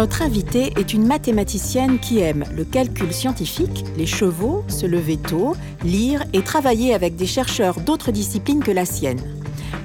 [0.00, 5.54] Notre invitée est une mathématicienne qui aime le calcul scientifique, les chevaux, se lever tôt,
[5.84, 9.20] lire et travailler avec des chercheurs d'autres disciplines que la sienne.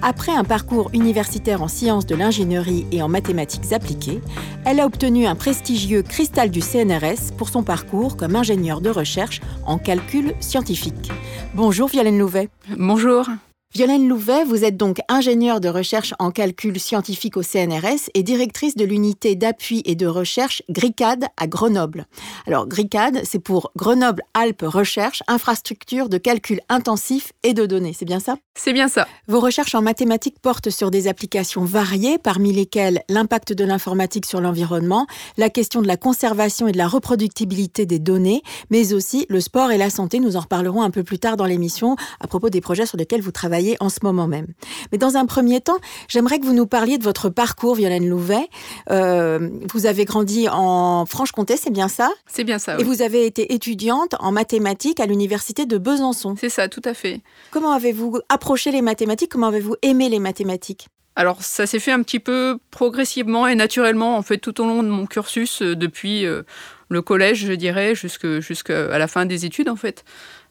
[0.01, 4.21] Après un parcours universitaire en sciences de l'ingénierie et en mathématiques appliquées,
[4.63, 9.41] elle a obtenu un prestigieux cristal du CNRS pour son parcours comme ingénieure de recherche
[9.65, 11.11] en calcul scientifique.
[11.55, 12.47] Bonjour Violaine Louvet.
[12.77, 13.27] Bonjour.
[13.76, 18.77] Violaine Louvet, vous êtes donc ingénieure de recherche en calcul scientifique au CNRS et directrice
[18.77, 22.05] de l'unité d'appui et de recherche GRICAD à Grenoble.
[22.48, 28.05] Alors GRICAD, c'est pour Grenoble Alpes Recherche, infrastructure de calcul intensif et de données, c'est
[28.05, 28.37] bien ça?
[28.57, 29.09] C'est bien ça.
[29.27, 34.40] Vos recherches en mathématiques portent sur des applications variées, parmi lesquelles l'impact de l'informatique sur
[34.40, 39.41] l'environnement, la question de la conservation et de la reproductibilité des données, mais aussi le
[39.41, 40.21] sport et la santé.
[40.21, 43.21] Nous en reparlerons un peu plus tard dans l'émission à propos des projets sur lesquels
[43.21, 44.48] vous travaillez en ce moment même.
[44.91, 45.77] Mais dans un premier temps,
[46.08, 48.48] j'aimerais que vous nous parliez de votre parcours, Violaine Louvet.
[48.91, 52.12] Euh, vous avez grandi en Franche-Comté, c'est bien ça?
[52.27, 52.77] C'est bien ça.
[52.80, 56.36] Et vous avez été étudiante en mathématiques à l'université de Besançon.
[56.40, 57.21] C'est ça, tout à fait.
[57.52, 59.32] Comment avez-vous approché les mathématiques?
[59.32, 60.88] Comment avez-vous aimé les mathématiques?
[61.16, 64.84] Alors ça s'est fait un petit peu progressivement et naturellement en fait tout au long
[64.84, 66.44] de mon cursus euh, depuis euh,
[66.90, 70.03] le collège je dirais jusqu'à la fin des études en fait.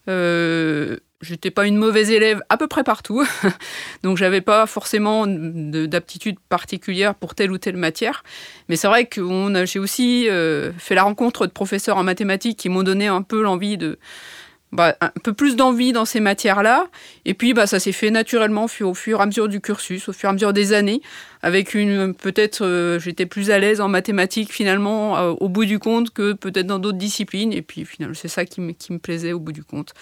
[0.09, 3.25] Euh, J'étais pas une mauvaise élève à peu près partout,
[4.03, 8.25] donc j'avais pas forcément d'aptitude particulière pour telle ou telle matière.
[8.69, 9.23] Mais c'est vrai que
[9.65, 13.43] j'ai aussi euh, fait la rencontre de professeurs en mathématiques qui m'ont donné un peu
[13.43, 13.99] l'envie de,
[14.75, 16.89] bah, un peu plus d'envie dans ces matières-là.
[17.25, 20.13] Et puis, bah, ça s'est fait naturellement au fur et à mesure du cursus, au
[20.13, 21.01] fur et à mesure des années,
[21.43, 25.79] avec une peut-être euh, j'étais plus à l'aise en mathématiques finalement euh, au bout du
[25.79, 27.53] compte que peut-être dans d'autres disciplines.
[27.53, 29.95] Et puis, finalement, c'est ça qui me, qui me plaisait au bout du compte.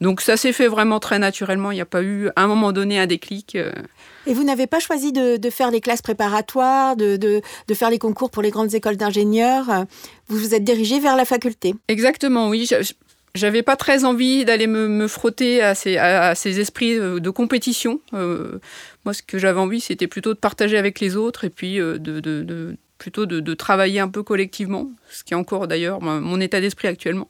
[0.00, 1.70] Donc, ça s'est fait vraiment très naturellement.
[1.72, 3.54] Il n'y a pas eu à un moment donné un déclic.
[3.56, 3.72] Euh.
[4.26, 7.90] Et vous n'avez pas choisi de, de, faire des classes préparatoires, de, de, de, faire
[7.90, 9.86] les concours pour les grandes écoles d'ingénieurs
[10.28, 12.68] Vous vous êtes dirigé vers la faculté Exactement, oui
[13.34, 18.00] j'avais pas très envie d'aller me, frotter à ces, à, ces, esprits euh, de compétition.
[18.14, 18.58] Euh,
[19.04, 21.98] moi, ce que j'avais envie, c'était plutôt de partager avec les autres et puis euh,
[21.98, 26.60] de, de, plutôt de, travailler un peu collectivement, ce qui est encore d'ailleurs mon état
[26.60, 27.28] d'esprit actuellement.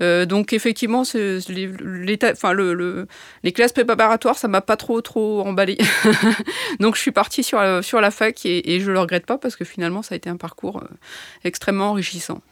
[0.00, 1.02] donc effectivement,
[1.80, 3.08] l'état, enfin le,
[3.42, 5.78] les classes préparatoires, ça m'a pas trop trop emballé.
[6.80, 9.56] donc je suis partie sur, sur la fac et, et je le regrette pas parce
[9.56, 10.84] que finalement, ça a été un parcours
[11.42, 12.42] extrêmement enrichissant.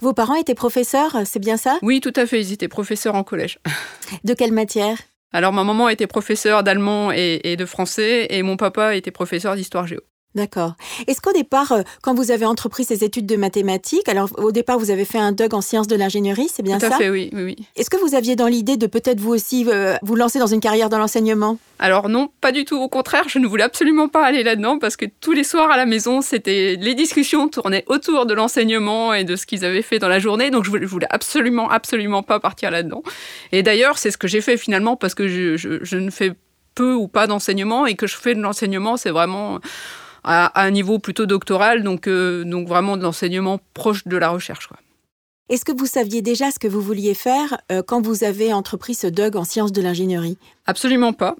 [0.00, 1.78] Vos parents étaient professeurs, c'est bien ça?
[1.82, 3.58] Oui, tout à fait, ils étaient professeurs en collège.
[4.24, 4.96] De quelle matière?
[5.32, 9.56] Alors ma maman était professeure d'allemand et, et, de français et mon papa était professeur
[9.56, 10.00] d'histoire géo.
[10.34, 10.74] D'accord.
[11.06, 14.78] Est-ce qu'au départ, euh, quand vous avez entrepris ces études de mathématiques, alors au départ,
[14.80, 17.10] vous avez fait un DUG en sciences de l'ingénierie, c'est bien ça Tout à fait,
[17.10, 17.30] oui.
[17.32, 20.48] oui, Est-ce que vous aviez dans l'idée de peut-être vous aussi euh, vous lancer dans
[20.48, 21.58] une carrière dans l'enseignement?
[21.78, 22.76] Alors non, pas du tout.
[22.76, 25.76] Au contraire, je ne voulais absolument pas aller là-dedans parce que tous les soirs à
[25.76, 30.00] la maison, c'était les discussions tournaient autour de l'enseignement et de ce qu'ils avaient fait
[30.00, 30.50] dans la journée.
[30.50, 33.02] Donc je voulais, voulais absolument, absolument pas partir là-dedans.
[33.52, 36.32] Et d'ailleurs, c'est ce que j'ai fait finalement parce que je, je ne fais
[36.74, 39.60] peu ou pas d'enseignement et que je fais de l'enseignement, c'est vraiment
[40.24, 44.68] à, un niveau plutôt doctoral, donc, euh, donc vraiment de l'enseignement proche de la recherche.
[45.50, 48.94] Est-ce que vous saviez déjà ce que vous vouliez faire euh, quand vous avez entrepris
[48.94, 50.38] ce DUG en sciences de l'ingénierie?
[50.64, 51.36] Absolument pas.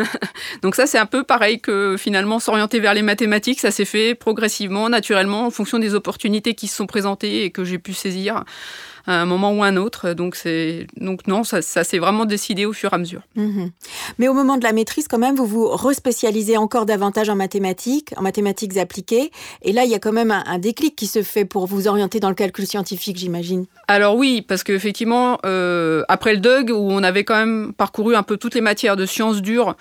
[0.62, 4.14] Donc ça, c'est un peu pareil que finalement s'orienter vers les mathématiques, ça s'est fait
[4.14, 8.42] progressivement, naturellement, en fonction des opportunités qui se sont présentées et que j'ai pu saisir
[9.06, 10.12] à un moment ou un autre.
[10.14, 13.22] Donc, c'est donc non, ça, ça s'est vraiment décidé au fur et à mesure.
[13.36, 13.70] Mhm.
[14.18, 18.14] Mais au moment de la maîtrise, quand même, vous vous respécialisez encore davantage en mathématiques,
[18.16, 19.30] en mathématiques appliquées.
[19.62, 22.20] Et là, il y a quand même un, déclic qui se fait pour vous orienter
[22.20, 23.66] dans le calcul scientifique, j'imagine.
[23.88, 28.22] Alors oui, parce qu'effectivement, euh, après le DUG, où on avait quand même parcouru un
[28.22, 29.76] peu toutes les matières de sciences dures,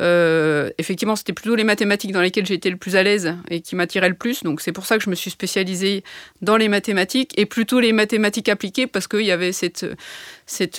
[0.00, 3.76] euh, effectivement, c'était plutôt les mathématiques dans lesquelles j'étais le plus à l'aise et qui
[3.76, 4.42] m'attiraient le plus.
[4.42, 6.02] Donc c'est pour ça que je me suis spécialisée
[6.42, 9.86] dans les mathématiques et plutôt les mathématiques appliquées parce qu'il y avait cette,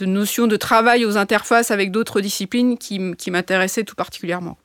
[0.01, 4.57] notion de travail aux interfaces avec d'autres disciplines qui, qui m'intéressait tout particulièrement.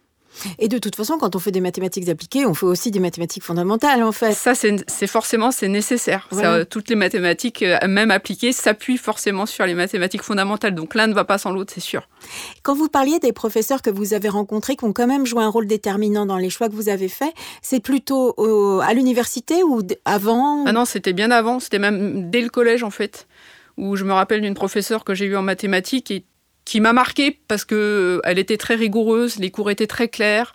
[0.59, 3.43] Et de toute façon, quand on fait des mathématiques appliquées, on fait aussi des mathématiques
[3.43, 4.33] fondamentales, en fait.
[4.33, 6.29] Ça, c'est forcément c'est nécessaire.
[6.71, 10.75] toutes les mathématiques, euh, même appliquées, s'appuient forcément sur les mathématiques fondamentales.
[10.75, 12.09] Donc l'un ne va pas sans l'autre, c'est sûr.
[12.63, 15.49] Quand vous parliez des professeurs que vous avez rencontrés, qui ont quand même joué un
[15.49, 17.33] rôle déterminant dans les choix que vous avez faits,
[17.63, 18.35] c'est plutôt
[18.81, 21.61] à l'université ou avant Ah non, c'était bien avant.
[21.61, 23.27] C'était même dès le collège, en fait
[23.77, 26.25] où je me rappelle d'une professeure que j'ai eue en mathématiques et
[26.65, 30.53] qui m'a marqué parce que euh, elle était très rigoureuse, les cours étaient très clairs.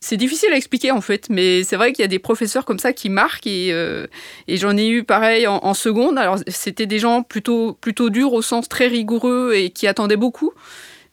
[0.00, 2.80] C'est difficile à expliquer en fait, mais c'est vrai qu'il y a des professeurs comme
[2.80, 4.08] ça qui marquent et, euh,
[4.48, 6.18] j'en ai eu pareil en, seconde.
[6.18, 10.52] Alors c'était des gens plutôt plutôt durs au sens très rigoureux et qui attendaient beaucoup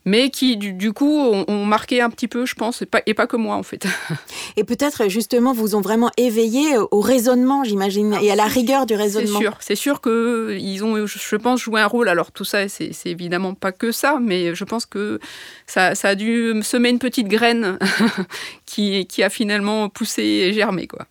[0.06, 3.28] mais qui du, coup ont, marqué un petit peu, je pense, et pas, et pas
[3.28, 3.86] que moi en fait.
[4.57, 8.96] Et peut-être justement vous ont vraiment éveillé au raisonnement, j'imagine, et à la rigueur du
[8.96, 9.40] raisonnement.
[9.40, 12.10] C'est sûr, c'est sûr qu'ils ont, je pense, joué un rôle.
[12.10, 15.19] Alors tout ça, c'est évidemment pas que ça, mais je pense que
[15.68, 17.78] ça, ça a dû semer une petite graine
[18.66, 21.06] qui, qui a finalement poussé et germé, quoi.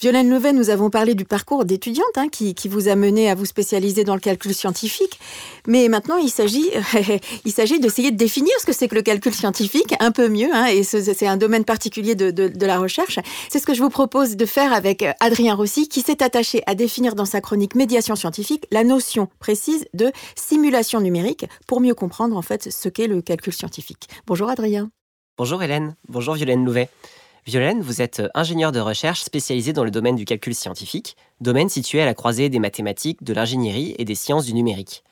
[0.00, 3.44] Violaine Levet, nous avons parlé du parcours d'étudiante hein, qui, vous a mené à vous
[3.44, 5.18] spécialiser dans le calcul scientifique.
[5.66, 6.70] Mais maintenant, il s'agit,
[7.80, 10.48] d'essayer de définir ce que c'est que le calcul scientifique un peu mieux.
[10.52, 13.18] Hein, et c'est un domaine particulier de, la recherche.
[13.50, 16.62] C'est ce que je vous propose de faire avec euh, Adrien Rossi, qui s'est attaché
[16.66, 21.94] à définir dans sa chronique Médiation scientifique la notion précise de simulation numérique pour mieux
[21.94, 24.08] comprendre en fait ce qu'est le calcul scientifique.
[24.26, 24.90] Bonjour Adrien.
[25.38, 25.94] Bonjour Hélène.
[26.08, 26.88] Bonjour Violaine Louvet.
[27.48, 32.02] Violaine, vous êtes ingénieur de recherche spécialisé dans le domaine du calcul scientifique, domaine situé
[32.02, 35.02] à la croisée des mathématiques, de l'ingénierie et des sciences du numérique.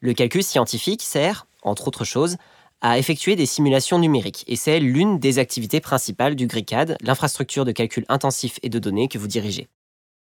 [0.00, 2.36] Le calcul scientifique sert, entre autres choses,
[2.82, 7.72] à effectuer des simulations numériques, et c'est l'une des activités principales du GRICAD, l'infrastructure de
[7.72, 9.70] calcul intensif et de données que vous dirigez.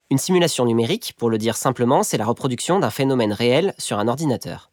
[0.08, 4.06] Une simulation numérique, pour le dire simplement, c'est la reproduction d'un phénomène réel sur un
[4.06, 4.70] ordinateur.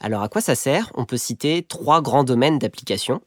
[0.00, 0.90] Alors à quoi ça sert?
[0.96, 3.20] On peut citer trois grands domaines d'application.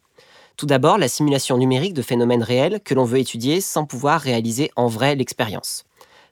[0.57, 4.71] Tout d'abord, la simulation numérique de phénomènes réels que l'on veut étudier sans pouvoir réaliser
[4.77, 5.83] en vrai l'expérience.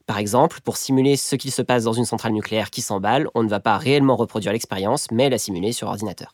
[0.06, 3.44] Par exemple, pour simuler ce qu'il se passe dans une centrale nucléaire qui s'emballe, on
[3.44, 6.34] ne va pas réellement reproduire l'expérience, mais la simuler sur ordinateur.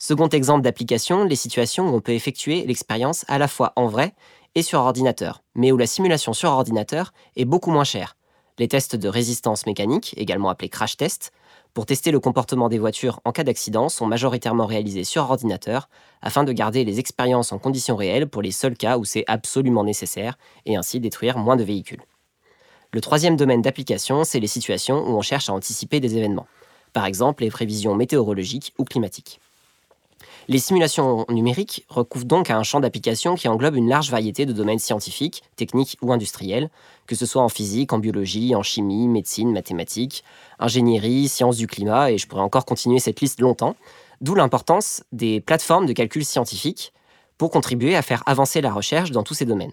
[0.00, 4.12] Second exemple d'application, les situations où on peut effectuer l'expérience à la fois en vrai
[4.56, 8.16] et sur ordinateur, mais où la simulation sur ordinateur est beaucoup moins chère.
[8.58, 11.32] Les tests de résistance mécanique, également appelés crash tests,
[11.78, 15.88] pour tester le comportement des voitures en cas d'accident sont majoritairement réalisés sur ordinateur
[16.22, 19.84] afin de garder les expériences en conditions réelles pour les seuls cas où c'est absolument
[19.84, 22.02] nécessaire et ainsi détruire moins de véhicules.
[22.92, 26.48] Le troisième domaine d'application, c'est les situations où on cherche à anticiper des événements,
[26.92, 29.38] par exemple les prévisions météorologiques ou climatiques.
[30.50, 34.78] Les simulations numériques recouvrent donc un champ d'application qui englobe une large variété de domaines
[34.78, 36.70] scientifiques, techniques ou industriels,
[37.06, 40.24] que ce soit en physique, en biologie, en chimie, médecine, mathématiques,
[40.58, 43.76] ingénierie, sciences du climat, et je pourrais encore continuer cette liste longtemps,
[44.22, 46.94] d'où l'importance des plateformes de calcul scientifique
[47.36, 49.72] pour contribuer à faire avancer la recherche dans tous ces domaines.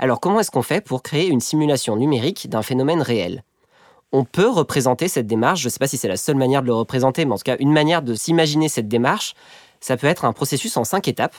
[0.00, 3.44] Alors comment est-ce qu'on fait pour créer une simulation numérique d'un phénomène réel?
[4.12, 6.66] On peut représenter cette démarche, je ne sais pas si c'est la seule manière de
[6.66, 9.34] le représenter, mais en tout cas une manière de s'imaginer cette démarche,
[9.80, 11.36] ça peut être un processus en cinq étapes.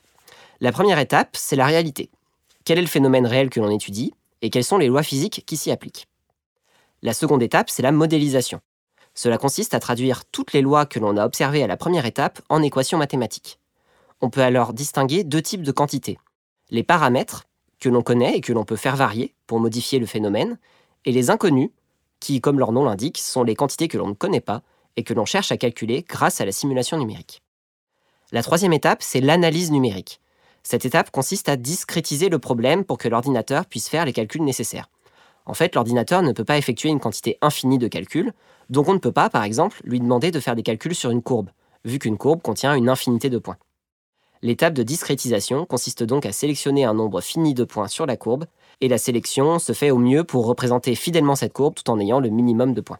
[0.61, 2.09] La première étape, c'est la réalité.
[2.63, 5.57] Quel est le phénomène réel que l'on étudie et quelles sont les lois physiques qui
[5.57, 6.07] s'y appliquent?
[7.01, 8.61] La seconde étape, c'est la modélisation.
[9.13, 12.41] Cela consiste à traduire toutes les lois que l'on a observées à la première étape
[12.49, 13.59] en équations mathématiques.
[14.21, 16.19] On peut alors distinguer deux types de quantités.
[16.69, 17.43] Les paramètres,
[17.79, 20.57] que l'on connaît et que l'on peut faire varier pour modifier le phénomène,
[21.03, 21.71] et les inconnus,
[22.21, 24.61] qui, comme leur nom l'indique, sont les quantités que l'on ne connaît pas
[24.95, 27.41] et que l'on cherche à calculer grâce à la simulation numérique.
[28.31, 30.21] La troisième étape, c'est l'analyse numérique.
[30.63, 34.89] Cette étape consiste à discrétiser le problème pour que l'ordinateur puisse faire les calculs nécessaires.
[35.45, 38.31] En fait, l'ordinateur ne peut pas effectuer une quantité infinie de calculs,
[38.69, 41.23] donc on ne peut pas, par exemple, lui demander de faire des calculs sur une
[41.23, 41.49] courbe,
[41.83, 43.57] vu qu'une courbe contient une infinité de points.
[44.43, 48.45] L'étape de discrétisation consiste donc à sélectionner un nombre fini de points sur la courbe
[48.81, 52.19] et la sélection se fait au mieux pour représenter fidèlement cette courbe tout en ayant
[52.19, 52.99] le minimum de points.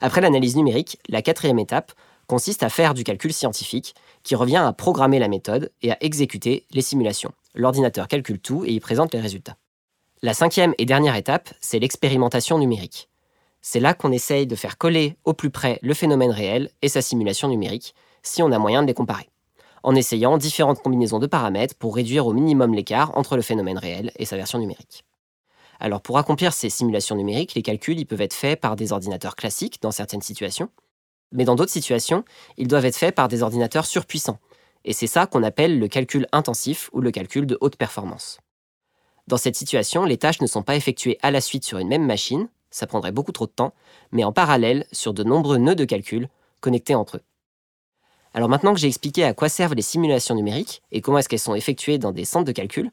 [0.00, 1.92] Après l'analyse numérique, la quatrième étape
[2.26, 6.64] consiste à faire du calcul scientifique, qui revient à programmer la méthode et à exécuter
[6.72, 7.32] les simulations.
[7.54, 9.56] L'ordinateur calcule tout et y présente les résultats.
[10.22, 13.08] La cinquième et dernière étape, c'est l'expérimentation numérique.
[13.62, 17.02] C'est là qu'on essaye de faire coller au plus près le phénomène réel et sa
[17.02, 19.28] simulation numérique, si on a moyen de les comparer,
[19.82, 24.12] en essayant différentes combinaisons de paramètres pour réduire au minimum l'écart entre le phénomène réel
[24.16, 25.04] et sa version numérique.
[25.80, 29.36] Alors pour accomplir ces simulations numériques, les calculs ils peuvent être faits par des ordinateurs
[29.36, 30.70] classiques dans certaines situations,
[31.32, 32.24] mais dans d'autres situations,
[32.56, 34.38] ils doivent être faits par des ordinateurs surpuissants.
[34.84, 38.38] Et c'est ça qu'on appelle le calcul intensif ou le calcul de haute performance.
[39.26, 42.06] Dans cette situation, les tâches ne sont pas effectuées à la suite sur une même
[42.06, 43.74] machine, ça prendrait beaucoup trop de temps,
[44.12, 46.28] mais en parallèle sur de nombreux nœuds de calcul
[46.60, 47.22] connectés entre eux.
[48.34, 51.38] Alors maintenant que j'ai expliqué à quoi servent les simulations numériques et comment est-ce qu'elles
[51.38, 52.90] sont effectuées dans des centres de calcul,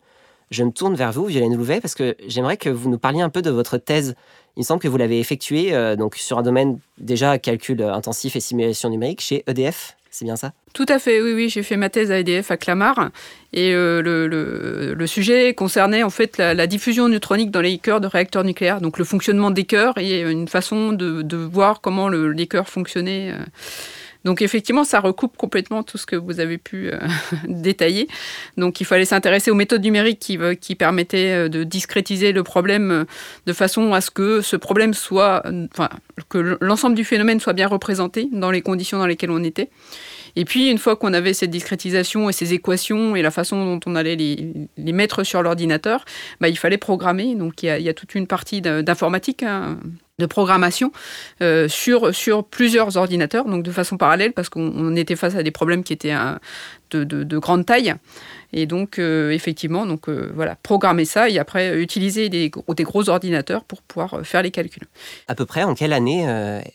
[0.53, 3.29] je me tourne vers vous, Violaine Louvet, parce que j'aimerais que vous nous parliez un
[3.29, 4.15] peu de votre thèse.
[4.55, 8.35] Il me semble que vous l'avez effectuée euh, donc sur un domaine déjà calcul intensif
[8.35, 9.97] et simulation numérique chez EDF.
[10.11, 10.53] C'est bien ça?
[10.73, 11.49] Tout à fait, oui, oui.
[11.49, 13.09] J'ai fait ma thèse à EDF à Clamart.
[13.51, 18.43] Et euh, le, sujet concernait en fait la, diffusion neutronique dans les cœurs de réacteurs
[18.43, 18.79] nucléaires.
[18.79, 23.31] Donc le fonctionnement des cœurs et une façon de, voir comment les cœurs fonctionnaient.
[23.31, 23.43] Euh.
[24.23, 26.99] Donc effectivement, ça recoupe complètement tout ce que vous avez pu euh,
[27.47, 28.07] détailler.
[28.57, 32.43] Donc il fallait s'intéresser aux méthodes numériques qui, euh, qui permettaient euh, de discrétiser le
[32.43, 33.05] problème
[33.45, 35.89] de façon à ce que ce problème soit, enfin,
[36.29, 39.69] que l'ensemble du phénomène soit bien représenté dans les conditions dans lesquelles on était.
[40.35, 43.79] Et puis, une fois qu'on avait cette discrétisation et ces équations et la façon dont
[43.85, 46.05] on allait les, mettre sur l'ordinateur,
[46.41, 47.35] bah, il fallait programmer.
[47.35, 49.77] Donc, il y a, toute une partie d'informatique hein,
[50.19, 50.91] de programmation
[51.41, 52.11] euh, sur,
[52.45, 56.15] plusieurs ordinateurs, donc de façon parallèle, parce qu'on était face à des problèmes qui étaient
[56.91, 57.95] de, de, grande taille.
[58.55, 63.09] Et donc, euh, effectivement, donc, euh, voilà, programmer ça et après utiliser des, des, gros
[63.09, 64.87] ordinateurs pour pouvoir faire les calculs.
[65.27, 66.27] À peu près, en quelle année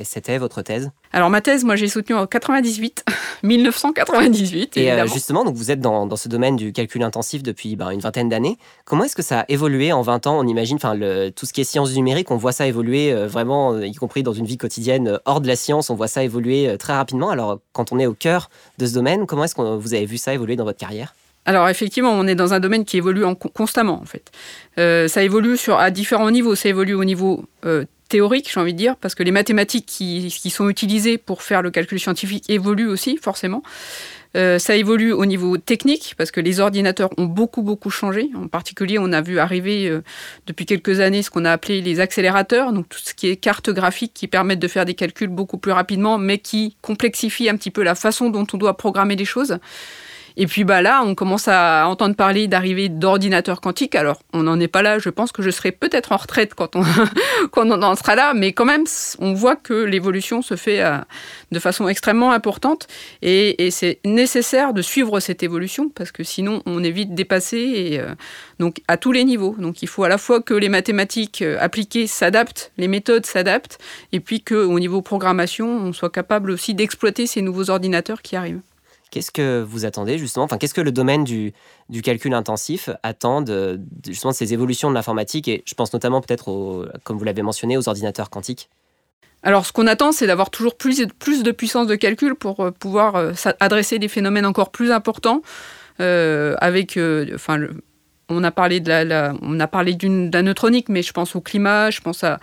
[0.02, 0.90] c'était votre thèse?
[1.12, 3.04] Alors, ma thèse, moi, j'ai soutenu en 98,
[3.44, 4.76] 1998.
[4.76, 8.00] Et justement, donc, vous êtes dans, dans, ce domaine du calcul intensif depuis ben, une
[8.00, 8.58] vingtaine d'années.
[8.84, 10.38] Comment est-ce que ça a évolué en 20 ans?
[10.38, 10.98] On imagine, enfin,
[11.34, 14.46] tout ce qui est sciences numériques, on voit ça évoluer vraiment, y compris dans une
[14.46, 17.30] vie quotidienne hors de la science, on voit ça évoluer très rapidement.
[17.30, 20.18] Alors, quand on est au cœur de ce domaine, comment est-ce que vous avez vu
[20.18, 21.14] ça évoluer dans votre carrière?
[21.48, 23.24] Alors effectivement, on est dans un domaine qui évolue
[23.54, 24.30] constamment en fait.
[24.78, 26.54] Euh, ça évolue à différents niveaux.
[26.54, 30.30] Ça évolue au niveau euh, théorique, j'ai envie de dire, parce que les mathématiques qui,
[30.50, 33.62] sont utilisées pour faire le calcul scientifique évoluent aussi forcément.
[34.36, 38.28] Euh, ça évolue au niveau technique parce que les ordinateurs ont beaucoup beaucoup changé.
[38.36, 39.90] En particulier, on a vu arriver
[40.46, 43.70] depuis quelques années ce qu'on a appelé les accélérateurs, donc tout ce qui est cartes
[43.70, 47.70] graphiques qui permettent de faire des calculs beaucoup plus rapidement, mais qui complexifient un petit
[47.70, 49.58] peu la façon dont on doit programmer les choses.
[50.40, 53.96] Et puis bah là, on commence à entendre parler d'arrivée d'ordinateurs quantiques.
[53.96, 55.00] Alors, on n'en est pas là.
[55.00, 56.84] Je pense que je serai peut-être en retraite quand on,
[57.50, 58.34] quand on en sera là.
[58.34, 58.84] Mais quand même,
[59.18, 60.98] on voit que l'évolution se fait euh,
[61.50, 62.86] de façon extrêmement importante.
[63.20, 67.58] Et, c'est nécessaire de suivre cette évolution parce que sinon, on est vite dépassé.
[67.58, 68.14] Et, euh,
[68.60, 69.56] donc, à tous les niveaux.
[69.58, 73.78] Donc, il faut à la fois que les mathématiques euh, appliquées s'adaptent, les méthodes s'adaptent,
[74.12, 78.60] et puis qu'au niveau programmation, on soit capable aussi d'exploiter ces nouveaux ordinateurs qui arrivent.
[79.10, 80.44] Qu'est-ce que vous attendez justement?
[80.44, 81.52] Enfin, qu'est-ce que le domaine du,
[81.88, 86.20] du calcul intensif attend de, justement de ces évolutions de l'informatique et je pense notamment
[86.20, 88.68] peut-être, comme vous l'avez mentionné, aux ordinateurs quantiques?
[89.42, 92.70] Alors, ce qu'on attend, c'est d'avoir toujours plus, plus de puissance de calcul pour euh,
[92.70, 95.42] pouvoir euh, adresser des phénomènes encore plus importants,
[96.00, 96.98] euh, avec,
[97.34, 97.60] enfin,
[98.28, 101.90] on a parlé de la, on a parlé d'une neutronique, mais je pense au climat,
[101.90, 102.40] je pense à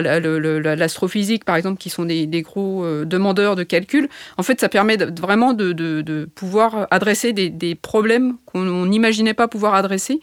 [0.00, 4.08] l'astrophysique par exemple, qui sont des, gros euh, demandeurs de calcul.
[4.38, 10.20] En fait, ça permet vraiment de, pouvoir adresser des, problèmes qu'on n'imaginait pas pouvoir adresser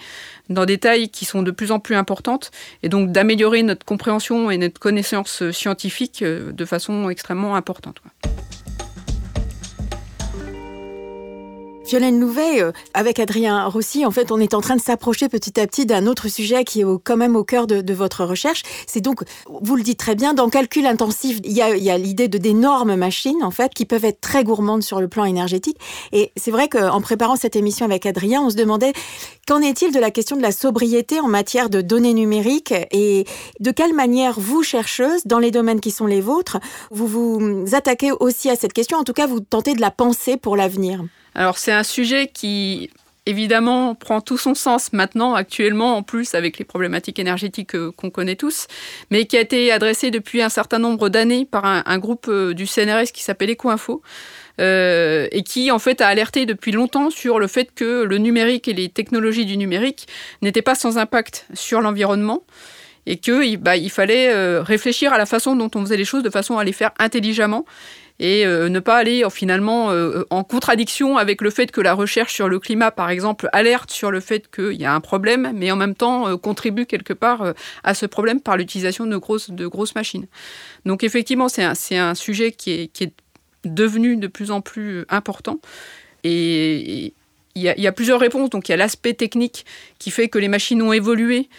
[0.50, 4.50] dans des tailles qui sont de plus en plus importantes, et donc d'améliorer notre compréhension
[4.50, 8.02] et notre connaissance scientifique euh, de façon extrêmement importante.
[11.90, 15.60] Violaine Louvet, euh, avec Adrien Rossi, en fait, on est en train de s'approcher petit
[15.60, 18.62] à petit d'un autre sujet qui est quand même au cœur de, votre recherche.
[18.86, 22.38] C'est donc, vous le dites très bien, dans calcul intensif, il y a, l'idée de
[22.38, 25.78] d'énormes machines, en fait, qui peuvent être très gourmandes sur le plan énergétique.
[26.12, 28.94] Et c'est vrai qu'en préparant cette émission avec Adrien, on se demandait
[29.48, 33.26] qu'en est-il de la question de la sobriété en matière de données numériques et
[33.60, 36.60] de quelle manière vous, chercheuse, dans les domaines qui sont les vôtres,
[36.92, 39.00] vous vous attaquez aussi à cette question.
[39.00, 41.04] En tout cas, vous tentez de la penser pour l'avenir.
[41.40, 42.90] Alors c'est un sujet qui
[43.26, 48.10] évidemment prend tout son sens maintenant, actuellement, en plus avec les problématiques énergétiques euh, qu'on
[48.10, 48.68] connaît tous,
[49.10, 52.68] mais qui a été adressé depuis un certain nombre d'années par un, groupe euh, du
[52.68, 54.02] CNRS qui s'appelle EcoInfo.
[54.60, 58.68] Euh, et qui en fait a alerté depuis longtemps sur le fait que le numérique
[58.68, 60.10] et les technologies du numérique
[60.42, 62.44] n'étaient pas sans impact sur l'environnement
[63.06, 66.30] et qu'il bah, il fallait réfléchir à la façon dont on faisait les choses de
[66.30, 67.64] façon à les faire intelligemment
[68.20, 71.94] et euh, ne pas aller euh, finalement euh, en contradiction avec le fait que la
[71.94, 75.52] recherche sur le climat, par exemple, alerte sur le fait qu'il y a un problème,
[75.56, 80.28] mais en même temps contribue quelque part à ce problème par l'utilisation de grosses, machines.
[80.86, 81.64] Donc effectivement, c'est
[81.98, 83.14] un, sujet qui est,
[83.66, 85.60] devenu de plus en plus important.
[86.24, 87.14] Et
[87.56, 88.50] il y, a, il y a plusieurs réponses.
[88.50, 89.66] Donc il y a l'aspect technique
[89.98, 91.50] qui fait que les machines ont évolué.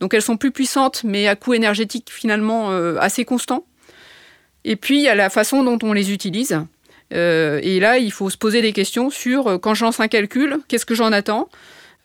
[0.00, 3.64] Donc elles sont plus puissantes, mais à coût énergétique finalement assez constant.
[4.64, 6.58] Et puis, il y a la façon dont on les utilise.
[7.12, 10.08] Euh, et là, il faut se poser des questions sur euh, quand je lance un
[10.08, 11.48] calcul, qu'est-ce que j'en attends?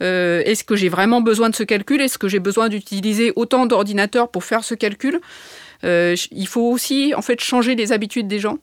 [0.02, 2.02] Euh, Est-ce que j'ai vraiment besoin de ce calcul?
[2.02, 5.20] Est-ce que j'ai besoin d'utiliser autant d'ordinateurs pour faire ce calcul?
[5.84, 8.58] Il faut aussi en fait changer les habitudes des gens.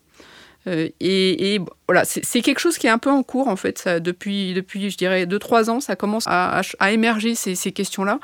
[0.67, 3.87] et, voilà, c'est quelque chose qui est un peu en cours en fait.
[3.87, 8.19] Depuis, je dirais, 2-3 ans, ça commence à, émerger ces questions-là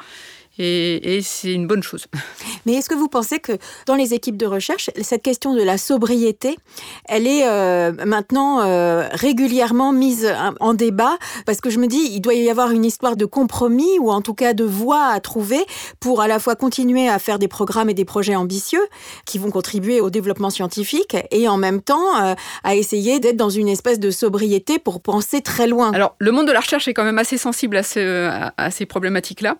[0.59, 2.05] et, c'est une bonne chose.
[2.65, 3.53] Mais est-ce que vous pensez que
[3.85, 6.57] dans les équipes de recherche, cette question de la sobriété,
[7.05, 11.17] elle est euh, maintenant euh, régulièrement mise en débat?
[11.45, 14.21] Parce que je me dis, il doit y avoir une histoire de compromis ou en
[14.21, 15.65] tout cas de voie à trouver
[15.99, 18.85] pour à la fois continuer à faire des programmes et des projets ambitieux
[19.25, 23.49] qui vont contribuer au développement scientifique et en même temps euh, à essayer d'être dans
[23.49, 25.91] une espèce de sobriété pour penser très loin.
[25.93, 28.85] Alors, le monde de la recherche est quand même assez sensible à, ce, à ces
[28.85, 29.55] problématiques-là.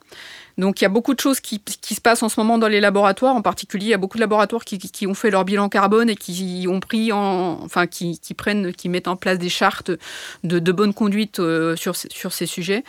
[0.60, 2.80] Donc il y a beaucoup de choses qui, se passent en ce moment dans les
[2.80, 3.34] laboratoires.
[3.34, 6.16] En particulier, il y a beaucoup de laboratoires qui, ont fait leur bilan carbone et
[6.16, 9.90] qui ont pris en, enfin qui, prennent, qui mettent en place des chartes
[10.44, 12.84] de, bonne conduite euh, sur, ces sujets.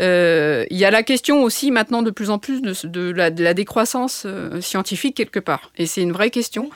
[0.00, 4.24] Euh, il y a la question aussi maintenant de plus en plus de, la, décroissance
[4.26, 5.72] euh, scientifique quelque part.
[5.78, 6.68] Et c'est une vraie question.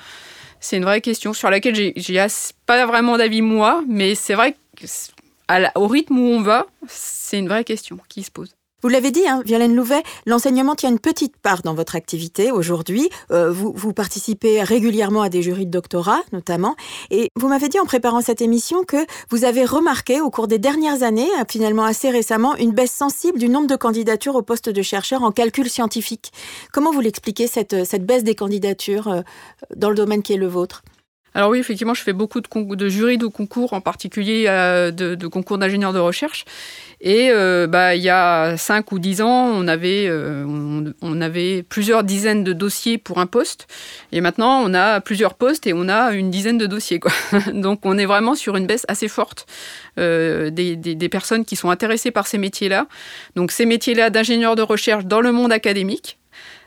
[0.59, 2.27] C'est une vraie question sur laquelle j'ai
[2.67, 7.65] pas vraiment d'avis moi, mais c'est vrai qu'au rythme où on va, c'est une vraie
[7.65, 8.55] question qui se pose.
[8.83, 13.11] Vous l'avez dit, hein, Violaine Louvet, l'enseignement tient une petite part dans votre activité aujourd'hui.
[13.31, 16.77] Euh, vous, vous participez régulièrement à des jurys de doctorat, notamment.
[17.11, 20.59] Et vous m'avez dit en préparant cette émission que vous avez remarqué au cours des
[20.59, 24.71] dernières années, euh, finalement assez récemment, une baisse sensible du nombre de candidatures au poste
[24.71, 26.33] de chercheur en calcul scientifique.
[26.73, 29.21] Comment vous l'expliquez, cette, cette baisse des candidatures euh,
[29.77, 30.83] dans le domaine qui est le vôtre?
[31.35, 35.27] Alors oui, effectivement, je fais beaucoup de, de jurys de concours, en particulier euh, de,
[35.29, 36.45] concours d'ingénieurs de recherche.
[37.01, 40.45] Et euh, bah, il y a 5 ou 10 ans, on avait, euh,
[41.01, 43.69] on, avait plusieurs dizaines de dossiers pour un poste.
[44.11, 47.01] Et maintenant, on a plusieurs postes et on a une dizaine de dossiers.
[47.55, 49.47] Donc on est vraiment sur une baisse assez forte
[49.97, 52.87] des, personnes qui sont intéressées par ces métiers-là.
[53.37, 56.19] Donc ces métiers-là d'ingénieurs de recherche dans le monde académique.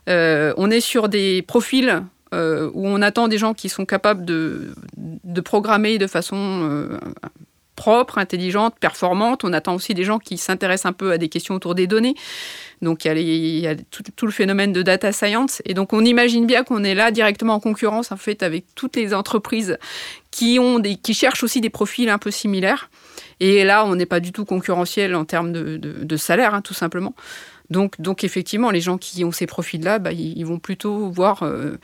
[0.07, 4.73] on est sur des profils euh, où on attend des gens qui sont capables de,
[5.43, 6.97] programmer de façon euh,
[7.75, 9.43] propre, intelligente, performante.
[9.43, 12.15] On attend aussi des gens qui s'intéressent un peu à des questions autour des données.
[12.81, 15.61] Donc il y a, tout, le phénomène de data science.
[15.65, 18.95] Et donc on imagine bien qu'on est là directement en concurrence en fait avec toutes
[18.95, 19.77] les entreprises
[20.31, 22.89] qui, ont qui cherchent aussi des profils un peu similaires.
[23.39, 27.13] Et là, on n'est pas du tout concurrentiel en termes de, salaire, hein, tout simplement.
[27.69, 31.77] Donc, donc effectivement, les gens qui ont ces profils-là, bah, ils, vont plutôt voir euh,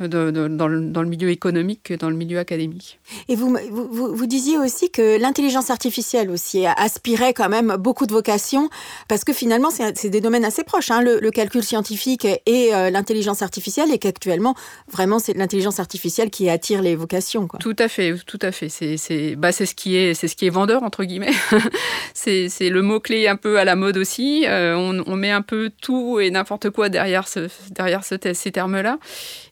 [0.00, 3.00] dans, le, milieu économique que dans le milieu académique.
[3.28, 8.68] Et vous, vous, disiez aussi que l'intelligence artificielle aussi aspirait quand même beaucoup de vocations,
[9.08, 13.42] parce que finalement, c'est des domaines assez proches, hein, le, calcul scientifique et euh, l'intelligence
[13.42, 14.54] artificielle, et qu'actuellement,
[14.90, 17.48] vraiment, c'est l'intelligence artificielle qui attire les vocations.
[17.60, 18.68] Tout à fait, tout à fait.
[18.68, 21.32] C'est bah, ce, qui est, ce qui est vendeur, entre guillemets.
[22.14, 24.44] c'est le mot-clé un peu à la mode aussi.
[24.46, 28.98] Euh, on, met un peu tout et n'importe quoi derrière, ce, derrière ce, ces termes-là.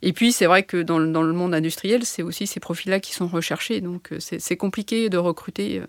[0.03, 3.27] Et puis, c'est vrai que dans le, monde industriel, c'est aussi ces profils-là qui sont
[3.27, 3.81] recherchés.
[3.81, 5.87] Donc, euh, c'est compliqué de recruter euh,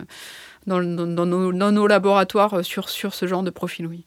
[0.68, 4.06] dans, nos, laboratoires euh, sur, sur ce genre de profil, oui.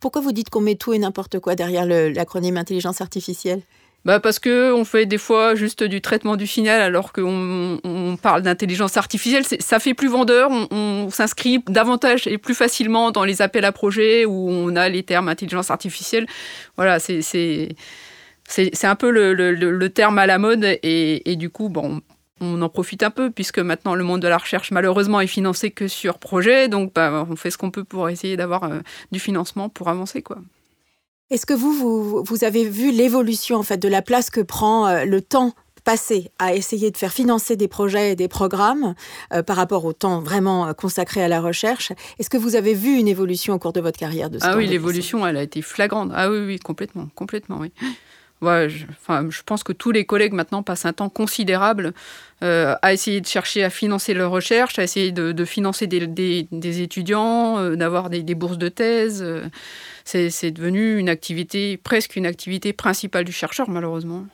[0.00, 3.62] Pourquoi vous dites qu'on met tout et n'importe quoi derrière l'acronyme intelligence artificielle?
[4.04, 8.16] Bah parce que on fait des fois juste du traitement du signal alors qu'on on
[8.16, 9.42] parle d'intelligence artificielle.
[9.58, 14.24] Ça fait plus vendeur, on, s'inscrit davantage et plus facilement dans les appels à projets
[14.24, 16.28] où on a les termes intelligence artificielle.
[16.76, 17.74] Voilà, c'est
[18.48, 22.00] c'est un peu le, terme à la mode et, du coup, bon,
[22.40, 25.70] on en profite un peu puisque maintenant le monde de la recherche malheureusement est financé
[25.70, 28.80] que sur projet, donc bah, on fait ce qu'on peut pour essayer d'avoir euh,
[29.10, 30.36] du financement pour avancer quoi.
[31.30, 35.04] Est-ce que vous, vous, avez vu l'évolution en fait de la place que prend euh,
[35.06, 38.94] le temps passé à essayer de faire financer des projets et des programmes
[39.32, 41.90] euh, par rapport au temps vraiment consacré à la recherche?
[42.18, 44.56] Est-ce que vous avez vu une évolution au cours de votre carrière de ce Ah
[44.58, 46.10] oui, l'évolution, elle a été flagrante.
[46.14, 47.72] Ah oui, oui, complètement, complètement, oui
[48.42, 51.94] je, enfin, je pense que tous les collègues maintenant passent un temps considérable
[52.42, 57.58] euh, à essayer de chercher à financer leur recherche, à essayer de, financer des, étudiants,
[57.58, 59.22] euh, d'avoir des, bourses de thèse.
[59.22, 59.46] Euh,
[60.04, 64.26] c'est devenu une activité, presque une activité principale du chercheur, malheureusement.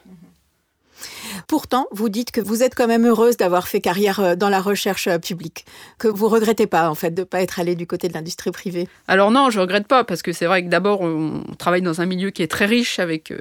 [1.47, 5.09] Pourtant, vous dites que vous êtes quand même heureuse d'avoir fait carrière dans la recherche
[5.19, 5.65] publique,
[5.99, 8.51] que vous regrettez pas en fait de ne pas être allée du côté de l'industrie
[8.51, 8.89] privée.
[9.09, 12.07] Alors non, je regrette pas parce que c'est vrai que d'abord on travaille dans un
[12.07, 13.33] milieu qui est très riche avec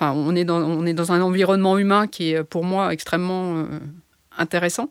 [0.00, 3.64] On est, dans, un environnement humain qui est pour moi extrêmement euh,
[4.36, 4.88] intéressant.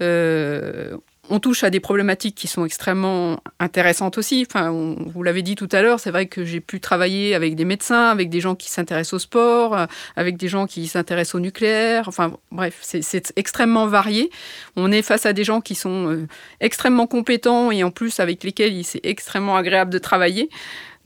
[0.00, 0.96] Euh,
[1.30, 4.44] on touche à des problématiques qui sont extrêmement intéressantes aussi.
[4.48, 7.64] Enfin, vous l'avez dit tout à l'heure, c'est vrai que j'ai pu travailler avec des
[7.64, 11.40] médecins, avec des gens qui s'intéressent au sport, euh, avec des gens qui s'intéressent au
[11.40, 12.08] nucléaire.
[12.08, 14.30] Enfin, bref, c'est extrêmement varié.
[14.76, 16.26] On est face à des gens qui sont
[16.60, 20.48] extrêmement compétents et en plus avec lesquels c'est extrêmement agréable de travailler.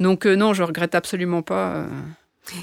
[0.00, 1.86] Donc non, je regrette absolument pas.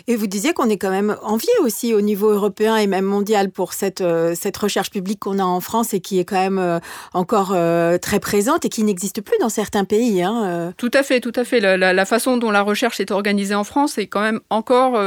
[0.08, 3.50] Et vous disiez qu'on est quand même envié aussi au niveau européen et même mondial
[3.50, 6.60] pour cette, euh, cette recherche publique qu'on a en France et qui est quand même
[6.60, 6.80] euh,
[7.14, 10.22] encore euh, très présente et qui n'existe plus dans certains pays.
[10.22, 11.60] Hein, tout à fait, tout à fait.
[11.60, 14.98] La, la, façon dont la recherche est organisée en France est quand même encore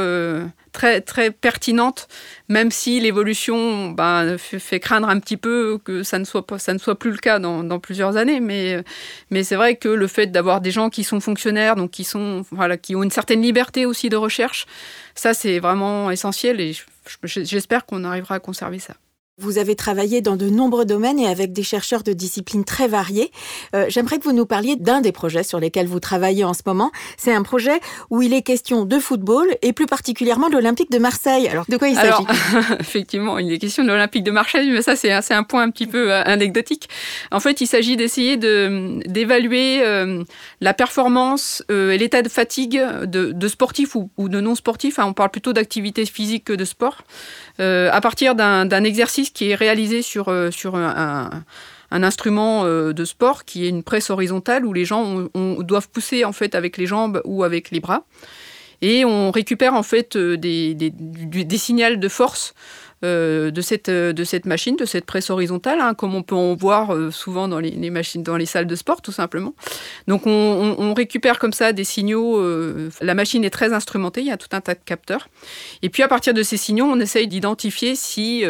[0.71, 2.07] très, très pertinente,
[2.49, 6.73] même si l'évolution ben, fait, craindre un petit peu que ça ne soit, pas, ça
[6.73, 8.39] ne soit plus le cas dans, dans plusieurs années.
[8.39, 8.83] Mais,
[9.31, 12.45] mais c'est vrai que le fait d'avoir des gens qui sont fonctionnaires, donc qui, sont,
[12.51, 14.65] voilà, qui ont une certaine liberté aussi de recherche,
[15.15, 16.75] ça c'est vraiment essentiel et
[17.23, 18.95] j'espère qu'on arrivera à conserver ça.
[19.39, 23.31] Vous avez travaillé dans de nombreux domaines et avec des chercheurs de disciplines très variées.
[23.75, 26.63] Euh, j'aimerais que vous nous parliez d'un des projets sur lesquels vous travaillez en ce
[26.65, 26.91] moment.
[27.17, 30.97] C'est un projet où il est question de football et plus particulièrement de l'Olympique de
[30.97, 31.47] Marseille.
[31.49, 32.23] Alors, de quoi il s'agit?
[32.79, 35.69] Effectivement, il est question de l'Olympique de Marseille, mais ça, c'est un, un, point un
[35.69, 36.89] petit peu euh, anecdotique.
[37.29, 40.23] En fait, il s'agit d'essayer d'évaluer euh,
[40.61, 44.97] la performance et l'état de fatigue de, de sportifs ou, ou, de non-sportifs.
[44.97, 47.03] on parle plutôt d'activité physique que de sport.
[47.59, 51.43] à partir d'un exercice qui est réalisé sur, euh, sur un,
[51.91, 55.27] instrument euh, de sport qui est une presse horizontale où les gens
[55.59, 58.05] doivent pousser en fait avec les jambes ou avec les bras.
[58.81, 62.53] Et on récupère en fait euh, des, des, des signaux de force
[63.05, 66.33] euh, de, cette, euh, de cette machine, de cette presse horizontale, hein, comme on peut
[66.33, 69.53] en voir euh, souvent dans les, machines, dans les salles de sport, tout simplement.
[70.07, 72.41] Donc on, récupère comme ça des signaux.
[73.01, 75.29] la machine est très instrumentée, il y a tout un tas de capteurs.
[75.83, 78.43] Et puis à partir de ces signaux, on essaye d'identifier si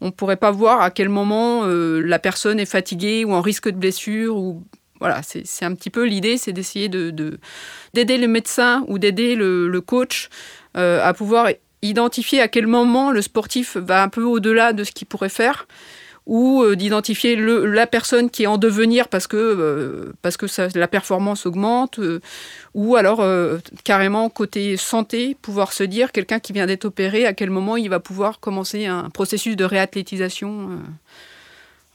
[0.00, 3.76] on pourrait pas voir à quel moment la personne est fatiguée ou en risque de
[3.76, 4.62] blessure ou
[5.00, 7.38] voilà, c'est un petit peu l'idée, c'est d'essayer d'aider de,
[7.94, 10.28] d'aider le médecin ou d'aider le, coach
[10.74, 11.48] à pouvoir
[11.82, 15.66] identifier à quel moment le sportif va un peu au-delà de ce qu'il pourrait faire
[16.28, 20.46] ou euh, d'identifier la personne qui est en devenir parce que, euh, parce que
[20.78, 22.20] la performance augmente, euh,
[22.74, 23.24] ou alors
[23.82, 27.88] carrément côté santé, pouvoir se dire quelqu'un qui vient d'être opéré, à quel moment il
[27.88, 30.78] va pouvoir commencer un processus de réathlétisation.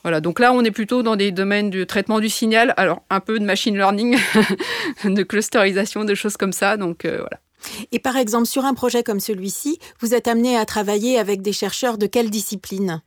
[0.01, 3.19] Voilà, donc là, on est plutôt dans des domaines du traitement du signal, alors un
[3.19, 4.17] peu de machine learning,
[5.05, 6.75] de clusterisation, de choses comme ça.
[6.75, 7.42] Donc voilà.
[7.91, 11.53] Et par exemple, sur un projet comme celui-ci, vous êtes amené à travailler avec des
[11.53, 13.01] chercheurs de quelle discipline?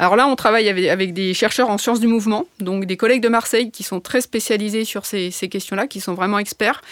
[0.00, 3.28] Alors là, on travaille avec, des chercheurs en sciences du mouvement, donc des collègues de
[3.28, 6.82] Marseille qui sont très spécialisés sur ces, questions-là, qui sont vraiment experts,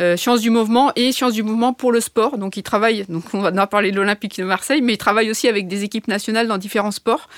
[0.00, 2.38] euh, sciences du mouvement et sciences du mouvement pour le sport.
[2.38, 5.46] Donc ils travaillent, donc on va parler de l'Olympique de Marseille, mais ils travaillent aussi
[5.46, 7.28] avec des équipes nationales dans différents sports.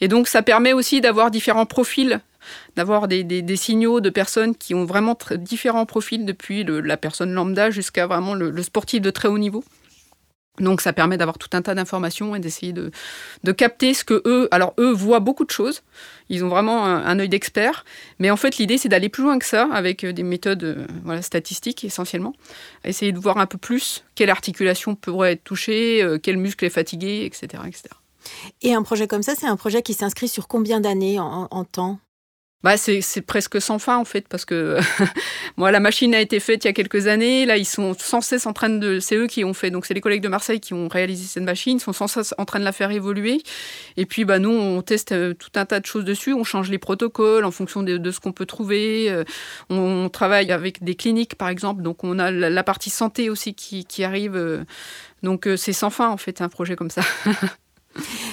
[0.00, 2.20] Et donc ça permet aussi d'avoir différents profils
[2.76, 8.06] d'avoir des, signaux de personnes qui ont vraiment différents profils depuis la personne lambda jusqu'à
[8.06, 9.64] vraiment le, sportif de très haut niveau.
[10.60, 12.90] Donc ça permet d'avoir tout un tas d'informations et d'essayer de,
[13.52, 15.82] capter ce que eux, alors eux voient beaucoup de choses,
[16.28, 17.84] ils ont vraiment un, œil d'expert,
[18.18, 20.86] mais en fait l'idée c'est d'aller plus loin que ça avec euh, des méthodes euh,
[21.04, 22.34] voilà, statistiques essentiellement,
[22.84, 26.70] essayer de voir un peu plus quelle articulation pourrait être touchée, euh, quel muscle est
[26.70, 27.62] fatigué, etc.
[27.66, 27.84] etc.
[28.62, 31.98] Et un projet comme ça, c'est un projet qui s'inscrit sur combien d'années en temps?
[32.62, 34.78] Bah, c'est presque sans fin en fait parce que
[35.56, 37.46] moi la machine a été faite il y a quelques années.
[37.46, 39.70] Là ils sont sans cesse en train de c'est eux qui ont fait.
[39.70, 41.78] Donc c'est les collègues de Marseille qui ont réalisé cette machine.
[41.78, 43.42] Sont sans cesse en train de la faire évoluer.
[43.96, 46.34] Et puis bah nous on teste euh, tout un tas de choses dessus.
[46.34, 49.10] On change les protocoles en fonction de, ce qu'on peut trouver.
[49.10, 49.24] Euh,
[49.70, 51.82] on, travaille avec des cliniques par exemple.
[51.82, 54.36] Donc on a la, partie santé aussi qui, qui arrive.
[54.36, 54.64] Euh,
[55.22, 57.02] donc c'est sans fin en fait un projet comme ça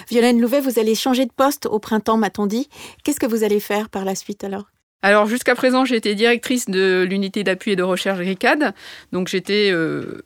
[0.09, 2.69] Violaine Louvet, vous allez changer de poste au printemps, m'a-t-on dit.
[3.03, 4.65] Qu'est-ce que vous allez faire par la suite alors?
[5.01, 8.73] Alors jusqu'à présent, été directrice de l'unité d'appui et de recherche RICAD.
[9.11, 10.23] Donc j'étais euh,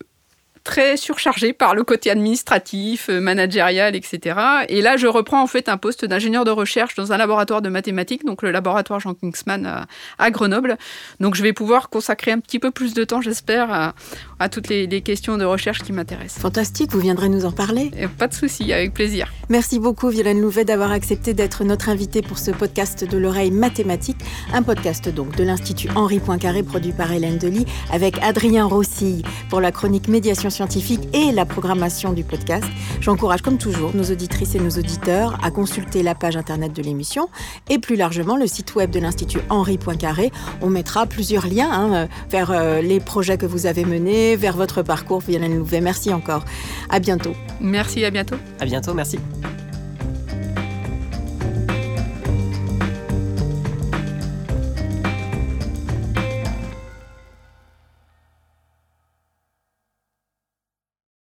[0.63, 4.39] très surchargée par le côté administratif, euh, managérial, etc.
[4.69, 7.69] Et là, je reprends en fait un poste d'ingénieur de recherche dans un laboratoire de
[7.69, 9.85] mathématiques, donc le laboratoire Jean Kingsman
[10.17, 10.77] à, Grenoble.
[11.19, 13.93] Donc je vais pouvoir consacrer un petit peu plus de temps, j'espère,
[14.39, 16.41] à, toutes les, questions de recherche qui m'intéressent.
[16.41, 17.91] Fantastique, vous viendrez nous en parler.
[18.19, 19.31] pas de souci, avec plaisir.
[19.49, 24.17] Merci beaucoup Violaine Louvet d'avoir accepté d'être notre invitée pour ce podcast de l'oreille mathématique,
[24.53, 29.59] un podcast donc de l'Institut Henri Poincaré produit par Hélène Delis avec Adrien Rossi pour
[29.59, 32.65] la chronique médiation scientifique et la programmation du podcast.
[32.99, 37.29] J'encourage comme toujours nos auditrices et nos auditeurs à consulter la page internet de l'émission
[37.69, 40.31] et plus largement le site web de l'Institut Henri Poincaré.
[40.61, 44.83] On mettra plusieurs liens hein, vers euh, les projets que vous avez menés, vers votre
[44.83, 45.21] parcours.
[45.21, 46.45] Violaine Louvet, merci encore.
[46.89, 47.33] À bientôt.
[47.59, 48.35] Merci, à bientôt.
[48.59, 49.17] À bientôt, merci.